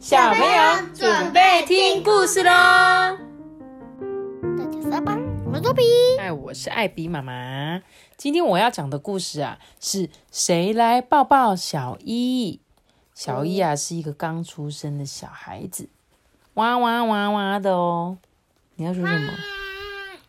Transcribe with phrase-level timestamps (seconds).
[0.00, 2.50] 小朋友准备听故事喽！
[4.56, 5.82] 大家上班，我是多比。
[6.18, 7.82] 哎，我是艾比妈妈。
[8.16, 12.60] 今天我要讲的故事啊，是谁来抱抱小一？
[13.14, 15.90] 小一啊，是一个刚出生的小孩子，
[16.54, 18.16] 哇哇哇哇的哦。
[18.76, 19.32] 你要说什么？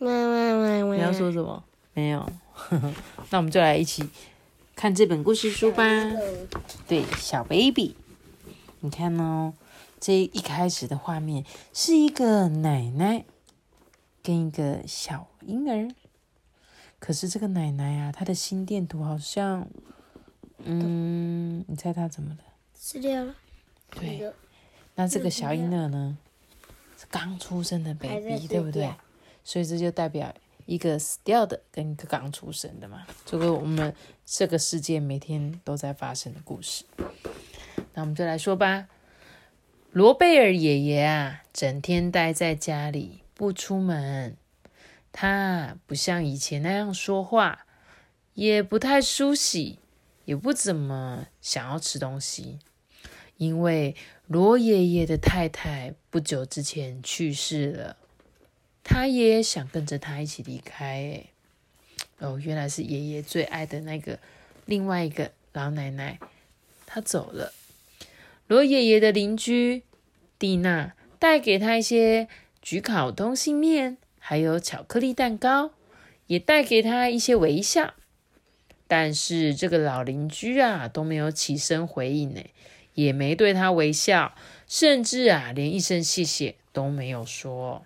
[0.00, 0.94] 哇哇哇哇！
[0.94, 1.64] 你要说什么？
[1.94, 2.30] 没有。
[3.30, 4.06] 那我们就来一起
[4.76, 5.82] 看这本故事书吧。
[6.86, 7.96] 对，小 baby，
[8.84, 9.54] 你看哦，
[9.98, 13.24] 这一开始的画面是一个奶奶
[14.22, 15.88] 跟一个小婴儿。
[16.98, 19.66] 可是这个奶奶啊，她的心电图好像，
[20.58, 22.40] 嗯，你猜她怎么了？
[22.74, 23.34] 死掉了。
[23.92, 24.30] 对，
[24.96, 26.18] 那这个小婴儿呢，
[26.98, 28.92] 是刚出生的 baby，对不对？
[29.42, 30.30] 所以这就代表
[30.66, 33.94] 一个死掉的跟一个刚出生的嘛，这个我们
[34.26, 36.84] 这个世界每天都在发生的故事。
[37.94, 38.88] 那我们就来说吧。
[39.92, 44.36] 罗贝尔爷爷啊，整天待在家里不出门，
[45.12, 47.66] 他不像以前那样说话，
[48.34, 49.78] 也不太梳洗，
[50.24, 52.58] 也不怎么想要吃东西。
[53.36, 53.94] 因为
[54.26, 57.96] 罗爷爷的太太不久之前去世了，
[58.82, 60.84] 他也想跟着他一起离开。
[60.84, 61.24] 哎，
[62.18, 64.18] 哦，原来是爷爷最爱的那个
[64.66, 66.18] 另外一个老奶奶，
[66.86, 67.52] 她走了。
[68.46, 69.82] 罗爷爷的邻居
[70.38, 72.28] 蒂娜带给他一些
[72.62, 75.70] 焗烤东西面，还有巧克力蛋糕，
[76.26, 77.94] 也带给他一些微笑。
[78.86, 82.42] 但是这个老邻居啊都没有起身回应呢，
[82.92, 84.34] 也没对他微笑，
[84.68, 87.84] 甚至啊连一声谢谢都没有说。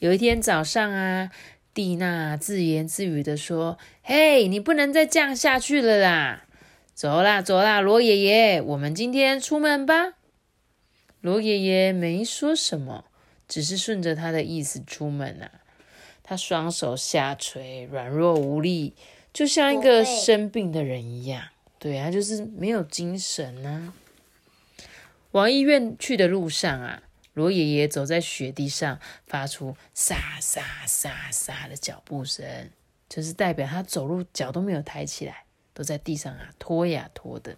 [0.00, 1.30] 有一天早上啊，
[1.72, 6.44] 蒂娜自言自语的说：“嘿，你不能再这样下去了啦！
[6.94, 10.14] 走啦，走啦，罗爷爷，我们今天出门吧。”
[11.20, 13.06] 罗爷爷没说什么，
[13.48, 15.50] 只是顺着他的意思出门啊。
[16.22, 18.94] 他双手下垂，软弱无力，
[19.32, 21.48] 就像一个生病的人一样。
[21.78, 23.92] 对啊，他就是没有精神啊。
[25.32, 32.70] 往医院去的路上啊，罗爷爷走在雪地上，发出沙沙沙沙的脚步声，
[33.08, 35.44] 就是代表他走路脚都没有抬起来，
[35.74, 37.56] 都在地上啊拖呀拖的。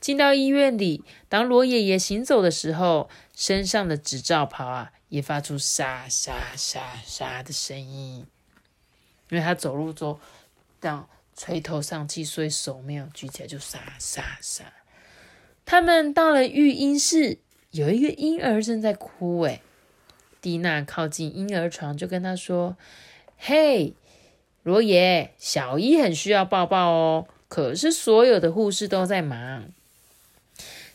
[0.00, 8.26] 进到医院里，当罗爷爷行走的时候，身上的纸罩袍啊也发出沙沙沙沙的声音，
[9.30, 10.20] 因为他走路之后
[10.80, 14.72] 这样垂头丧气，所以手没有举起来，就沙沙沙。
[15.64, 17.38] 他们到了育婴室，
[17.70, 19.40] 有一个婴儿正在哭。
[19.44, 19.62] 诶，
[20.42, 22.76] 蒂娜靠近婴儿床，就跟他说
[23.38, 23.94] ：“嘿，
[24.64, 29.66] 罗爷，小伊很需要抱抱哦，可是所有的护士都在忙。”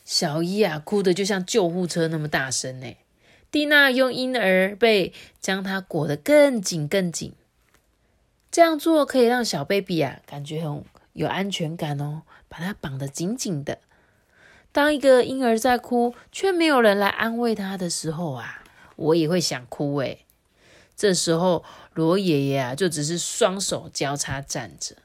[0.04, 2.96] 小伊啊，哭得就像救护车那么大声呢。
[3.52, 7.32] 蒂娜用婴儿被将它裹得更紧更紧，
[8.50, 13.78] 这样做可以让小 baby 啊感觉很有安全感哦，把它绑得紧紧的。
[14.72, 18.62] 当一个婴儿在哭，却没有人来安慰他的时候啊，
[18.96, 20.24] 我也会想哭诶。
[21.00, 24.96] 这时候，罗爷爷啊，就只是双手交叉站着，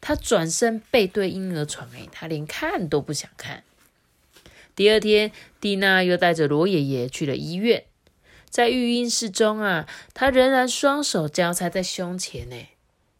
[0.00, 3.64] 他转身背对婴儿床，诶，他连看都不想看。
[4.76, 7.82] 第二天，蒂娜又带着罗爷爷去了医院，
[8.48, 12.68] 在育婴室中啊，他仍然双手交叉在胸前，呢，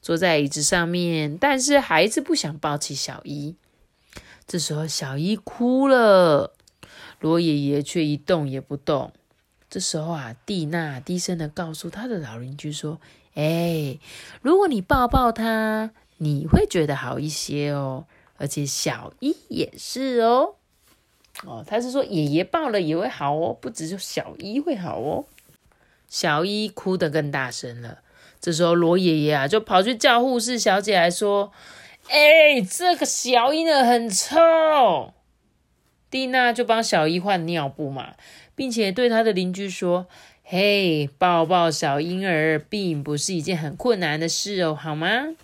[0.00, 3.56] 坐在椅子上面，但是还是不想抱起小伊。
[4.46, 6.54] 这时候，小伊哭了，
[7.18, 9.12] 罗爷爷却一动也不动。
[9.74, 13.00] 这时候啊，蒂娜低声的告诉她的老邻居说
[13.34, 13.98] ：“哎，
[14.40, 20.54] 如果你抱抱他，你会觉得好一些哦，而且小一也是哦。
[21.44, 25.24] 哦，他是说爷爷抱了也会好哦，不只是小一会好哦。”
[26.08, 27.98] 小一哭得更大声了。
[28.40, 31.50] 这时候，罗爷爷啊就跑去叫护士小姐来说。
[32.06, 35.12] 哎，这个小婴儿很臭。
[36.10, 38.14] 蒂娜就帮小一换尿布嘛，
[38.54, 40.06] 并且对他的邻居说
[40.44, 45.34] ：“嘿，抱抱小婴儿并不是一件很困难的事哦，好吗？”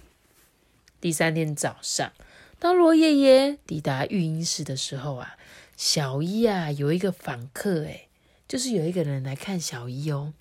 [1.01, 2.13] 第三天早上，
[2.59, 5.37] 当罗爷爷抵达育婴室的时候啊，
[5.77, 8.07] 小伊啊有一个访客，哎，
[8.47, 10.33] 就是有一个人来看小伊哦。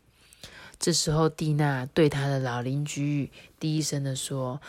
[0.80, 4.62] 这时候，蒂娜对他的老邻居低声的说。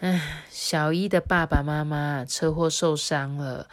[0.00, 3.68] 唉，小伊的爸爸妈妈车祸受伤了，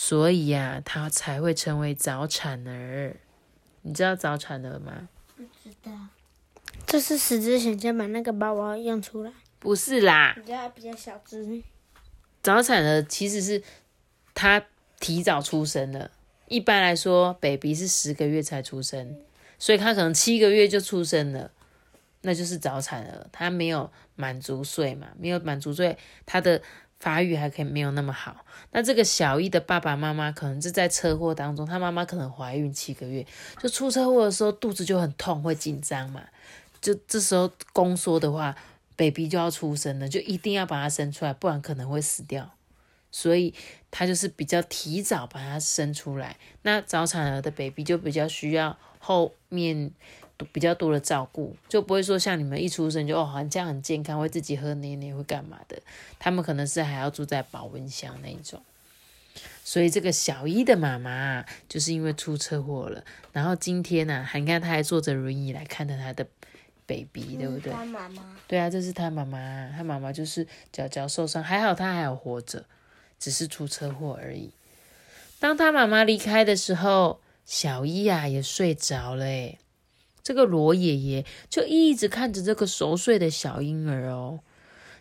[0.00, 3.16] 所以呀，他才会成为早产儿。
[3.82, 5.08] 你知道早产儿吗？
[5.36, 5.90] 不知道。
[6.86, 11.64] 这是死之前先把那个宝宝用出来，不是啦，比较比较小只。
[12.40, 13.60] 早产儿其实是
[14.34, 14.64] 他
[15.00, 16.12] 提早出生了，
[16.46, 19.20] 一般来说，baby 是十个月才出生，
[19.58, 21.50] 所以他可能七个月就出生了，
[22.20, 26.62] 那就是早产儿，他没有满足岁嘛，没有满足岁，他的
[26.98, 28.44] 发育还可以没有那么好。
[28.72, 33.26] 那这个小一的爸爸妈妈可能是在车祸当中，他妈妈可能怀孕七个月，
[33.62, 36.22] 就出车祸的时候肚子就很痛，会紧张嘛，
[36.80, 38.54] 就这时候宫缩的话
[38.96, 42.50] ，baby 就要出生了，就一定要把它生出来，不然可能会死掉。
[43.10, 43.54] 所以
[43.90, 46.36] 他就是比较提早把它生出来。
[46.62, 49.90] 那早产儿的 baby 就比较需要后面
[50.46, 55.80] 比较多的照顾，就不会说像你们一出生就哦，好像这样很健康，会自己喝奶奶会干嘛的。
[56.18, 58.62] 他们可能是还要住在保温箱那一种。
[59.64, 66.26] 所以这个小一的妈妈就是因为出车祸了，然后今天呢，你看他还坐着轮椅来看着他的
[66.86, 67.72] baby，对不对？
[67.72, 72.64] 他妈妈，对啊，这是他妈妈，他妈妈就是脚脚受伤，还好他还有活着。
[73.20, 74.52] 只是出车祸而已。
[75.40, 79.24] 当他妈妈离开的时候，小一啊也睡着了。
[79.24, 79.58] 诶
[80.28, 84.40] 这个罗爷爷就一直看着这个熟睡的小婴儿哦。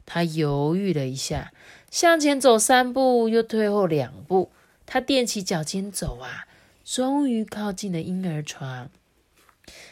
[0.05, 1.51] 他犹豫了一下，
[1.91, 4.53] 向前走三步，又退后两步。
[4.85, 6.47] 他踮起脚尖走啊，
[6.85, 8.89] 终于靠近了婴儿床。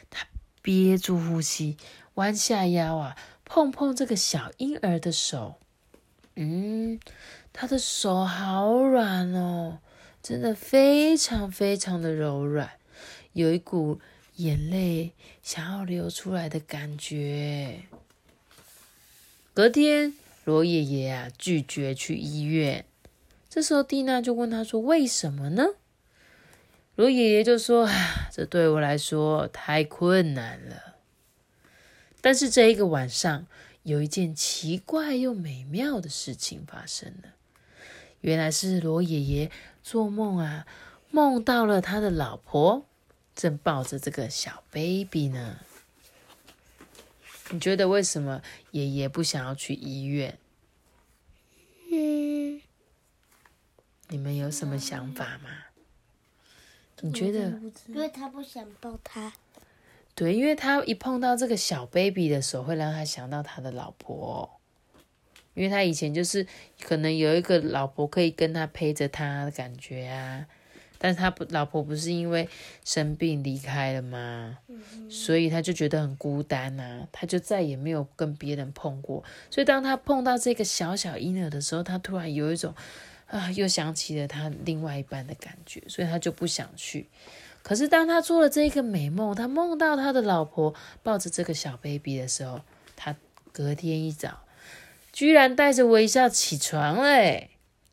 [0.09, 0.25] 他
[0.61, 1.75] 憋住呼吸，
[2.13, 5.55] 弯下腰啊，碰碰这个小婴儿的手。
[6.37, 6.97] 嗯。
[7.51, 9.79] 他的手好软哦，
[10.23, 12.69] 真的非常非常的柔软，
[13.33, 13.99] 有一股
[14.37, 17.81] 眼泪想要流出来的感觉。
[19.53, 22.85] 隔天，罗爷爷啊拒绝去医院。
[23.49, 25.63] 这时候，蒂娜就问他说：“为什么呢？”
[26.95, 30.95] 罗爷爷就说：“啊，这对我来说太困难了。”
[32.19, 33.47] 但是这一个晚上，
[33.83, 37.29] 有一件奇怪又美妙的事情发生了。
[38.21, 39.51] 原来是罗爷爷
[39.83, 40.65] 做梦啊，
[41.11, 42.85] 梦到了他的老婆
[43.35, 45.59] 正抱着这个小 baby 呢。
[47.51, 48.41] 你觉得为什么
[48.71, 50.37] 爷爷不想要去医院？
[51.91, 52.61] 嗯，
[54.07, 55.49] 你们有什么想法吗？
[57.01, 57.59] 你觉得？
[57.87, 59.33] 因为他不想抱他。
[60.15, 64.59] 对，因为他一碰到这个小 baby 的时候，会让他想到他的老婆。
[65.53, 66.47] 因为他以前就是
[66.81, 70.47] 可能有一个老婆可以跟他陪着他的感觉啊，
[71.06, 72.50] 但是他不老婆不是因为
[72.84, 74.57] 生病离开了吗？
[75.07, 79.24] 所以他就觉得很孤单呐，他就再也没有跟别人碰过。
[79.52, 82.74] 所以当他碰到这个小小婴儿的时候，他突然有一种
[83.28, 87.07] 啊，又想起了他另外一半的感觉，所以他就不想去。
[87.62, 90.74] 可是当他做了这个美梦，他梦到他的老婆
[91.04, 92.62] 抱着这个小 baby 的时候，
[92.96, 93.16] 他
[93.52, 94.40] 隔天一早。
[95.13, 97.44] 居然带着微笑起床了！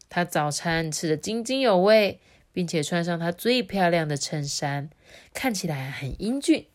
[0.08, 2.18] 他早餐吃的津津有味，
[2.52, 4.90] 并且穿上他最漂亮的衬衫，
[5.32, 6.66] 看起来很英俊。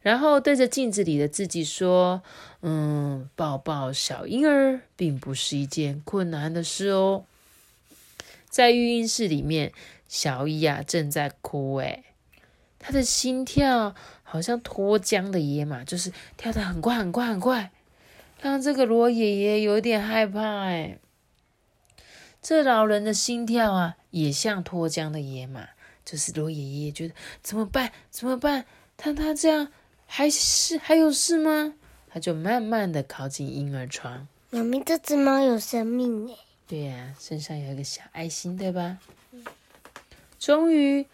[0.00, 2.22] 然后对着镜子里的自己说
[2.60, 7.24] ：“嗯，抱抱小婴儿并不是一件困难的事哦。”
[8.50, 9.72] 在育婴室里面，
[10.06, 12.04] 小伊啊正在哭，诶
[12.78, 17.72] 他的心跳好像脱缰的野马，就是跳得很快很快很快。
[18.42, 20.98] 让这个罗爷爷有点害怕哎，
[22.42, 25.68] 这老人的心跳啊，也像脱缰的野马。
[26.04, 27.92] 就是罗爷爷觉得怎么办？
[28.10, 28.66] 怎么办？
[28.96, 29.72] 他他这样
[30.06, 31.74] 还是还有事吗？
[32.08, 34.28] 他就慢慢的靠近婴儿床。
[34.50, 36.36] 妈咪，这只猫有生命哎。
[36.66, 38.98] 对呀，身上有一个小爱心，对吧？
[40.38, 41.06] 终于，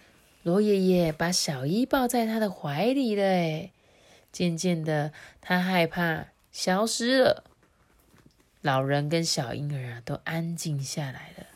[0.42, 3.70] 罗爷爷把小伊抱在他的怀里了哎。
[4.32, 6.26] 渐渐的，他害怕。
[6.52, 7.44] 消失了，
[8.60, 11.46] 老人跟小婴儿啊都安静下来了，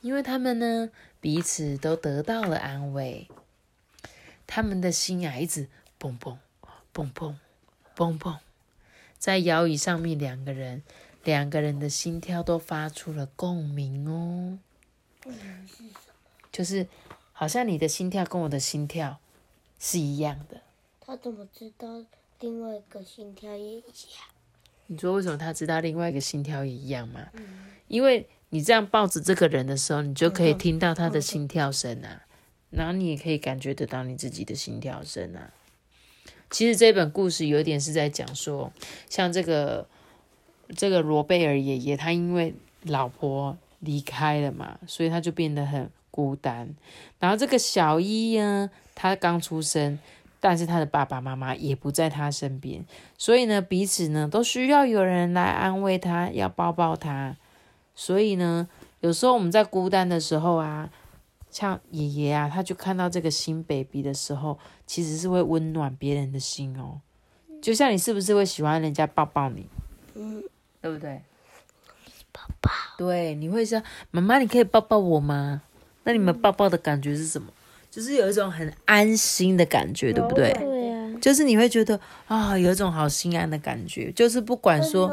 [0.00, 0.90] 因为他们呢
[1.20, 3.28] 彼此都得到了安慰。
[4.46, 6.38] 他们的心啊一直蹦蹦
[6.92, 7.38] 蹦蹦
[7.94, 8.38] 蹦蹦，
[9.18, 10.82] 在摇椅上面，两个人
[11.22, 14.58] 两个人的心跳都发出了共鸣哦。
[15.22, 16.48] 共鸣是什么？
[16.50, 16.86] 就是
[17.32, 19.18] 好像你的心跳跟我的心跳
[19.78, 20.62] 是一样的。
[21.00, 22.04] 他怎么知道？
[22.40, 23.84] 另外一个心跳也一样。
[24.86, 27.28] 你说为什么他知道另外一个心跳也一样吗？
[27.86, 32.22] 因为你这样抱着这个人的时候，你就可以听到他的心跳声啊，
[32.70, 35.50] 然后你也可以感觉得到你自己的心跳声啊。
[36.50, 38.72] 其实这本故事有点是在讲说，
[39.08, 39.88] 像这个
[40.76, 46.74] 这个罗贝尔爷爷，他因为老婆离开了嘛，所以他就变得很孤单。
[47.18, 49.98] 然后这个小伊呢，他刚出生。
[50.42, 52.82] 但是他的爸爸妈妈也不在他身边，
[53.18, 57.36] 所以呢，彼此呢都需要有人来安慰他，要抱抱他。
[58.00, 58.66] 所以呢，
[59.00, 60.88] 有时候我们在孤单的时候啊，
[61.50, 67.02] 像爷爷啊，他就看到这个新 baby 的时候，其实是会温暖别人的心哦。
[67.60, 69.66] 就像你是不是会喜欢人家抱抱你？
[70.14, 70.42] 嗯，
[70.80, 71.20] 对不对？
[72.32, 75.60] 抱抱，对，你会说妈妈，你可以抱抱我吗？
[76.04, 77.52] 那你们抱抱的感觉是什么？
[77.90, 80.54] 就是有一种很安心的感觉，对不对？
[81.20, 85.10] 就是你会觉得啊、有一种好心安的感觉，就是不管说，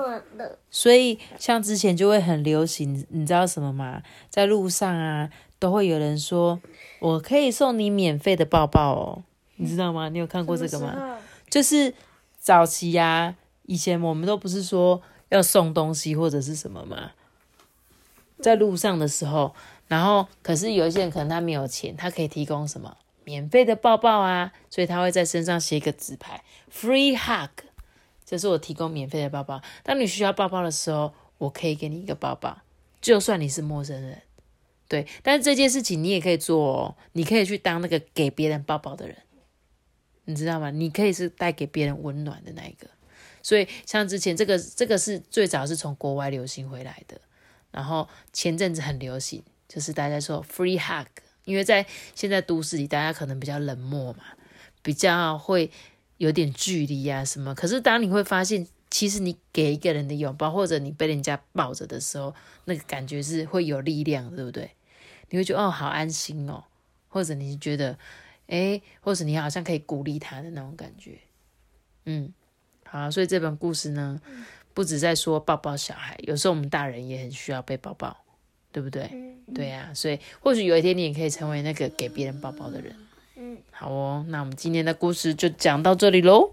[0.72, 4.02] 所以像之前就会很流行，你知道什么吗？
[4.30, 6.60] 在路上啊，都会有人说，
[7.00, 9.24] 我可以送你免费的抱抱哦，
[9.58, 10.10] 你知道吗？
[10.10, 11.18] 你有看过这个吗？
[11.50, 11.94] 就是
[12.40, 17.12] 早期呀、以前我们都不是说要送东西或者是什么嘛，
[18.40, 19.54] 在路上的时候，
[19.88, 22.98] 然后可是有一些人可能他没有钱，他可以提供什么
[23.28, 27.50] 免费的抱抱啊，所以他会在身上写一个纸牌，free hug，
[28.26, 29.62] 这是我提供免费的抱抱。
[29.84, 32.62] 当你需要抱抱的时候，我可以给你一个抱抱，
[33.02, 34.22] 就算你是陌生人。
[34.88, 39.18] 对，但是这件事情你也可以做哦，你可以去当那个给别人抱抱的人。
[40.24, 40.72] 你知道吗？
[40.72, 42.88] 你可以是带给别人温暖的那一个。
[43.44, 47.20] 所以像之前这个这个是最早是从国外流行回来的，
[47.72, 51.08] 然后前阵子很流行，就是大家说 free hug，
[51.48, 54.24] 因为在现在都市里，大家可能比较冷漠嘛，
[54.82, 55.72] 比较会
[56.18, 57.56] 有点距离啊什么。
[57.56, 62.36] 可是当你会发现，其实你给一个人的拥抱，或者你被人家抱着的时候，
[62.66, 64.72] 那个感觉是会有力量，对不对？
[65.30, 66.66] 你会觉得哦，好安心哦，
[67.08, 67.98] 或者你觉得
[68.48, 71.18] 诶，或者你好像可以鼓励他的那种感觉，
[72.06, 72.34] 嗯，
[72.86, 74.22] 好，所以这本故事呢，
[74.74, 78.18] 不止在说抱抱小孩，有时候我们大人也很需要被抱抱，
[78.72, 79.10] 对不对？
[79.56, 82.94] 对呀、所以或许有一天你也可以成为那个给别人抱抱的人。
[83.38, 86.52] 嗯，好哦，那我们今天的故事就讲到这里喽。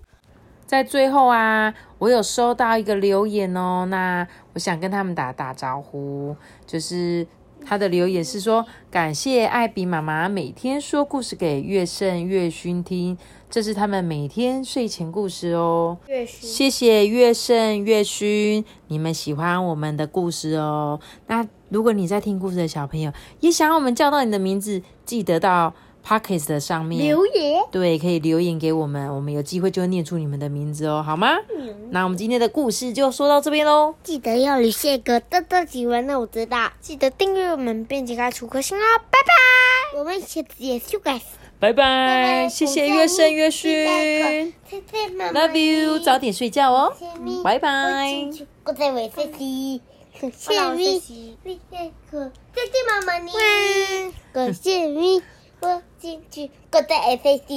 [0.66, 6.34] 在最后啊，我有收到一个留言哦，那我想跟他们打打招呼，
[6.66, 7.26] 就是
[7.66, 13.16] 他的留言是说，感谢艾比妈妈每天说故事给月盛、月勋听，
[13.48, 15.96] 这是他们每天睡前故事哦。
[16.26, 21.00] 谢谢月盛、月勋，你们喜欢我们的故事哦。
[21.26, 25.74] 那如果你在听故事的小朋友，也想要我们叫到你的名字，记得到
[26.06, 31.36] Pockets 的上面留言，对，可以留言给我们，我们有机会就会念出你们的名字哦，好吗？
[31.90, 41.20] 那我们今天的故事就说到这边喽，记得要留下个豆豆喜欢的我知道，记得订阅我们，并且开出颗星哦，拜拜，我们下次也修改。
[41.58, 41.72] 拜。
[41.72, 43.72] 拜，谢谢月盛、月勋
[45.32, 46.92] ，Love you，早点睡觉哦，
[47.42, 48.28] 拜拜。
[48.64, 49.80] 我在为谢谢，
[50.20, 50.72] 谢谢。
[50.74, 53.32] 你，谢谢可，谢谢妈妈你，
[54.32, 55.22] 感谢你，
[55.64, 57.54] 我进去，我在 F C。